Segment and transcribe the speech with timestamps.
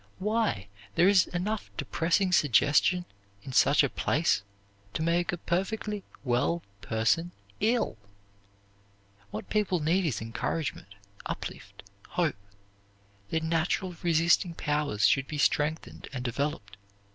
[0.17, 3.05] Why, there is enough depressing suggestion
[3.43, 4.41] in such a place
[4.95, 7.99] to make a perfectly well person ill!
[9.29, 10.95] What people need is encouragement,
[11.27, 12.35] uplift, hope.
[13.29, 16.77] Their natural resisting powers should be strengthened and developed.